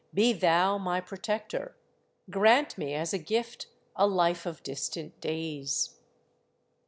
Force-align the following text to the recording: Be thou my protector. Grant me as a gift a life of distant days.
Be 0.15 0.33
thou 0.33 0.79
my 0.79 0.99
protector. 0.99 1.75
Grant 2.31 2.75
me 2.75 2.95
as 2.95 3.13
a 3.13 3.19
gift 3.19 3.67
a 3.95 4.07
life 4.07 4.47
of 4.47 4.63
distant 4.63 5.21
days. 5.21 5.91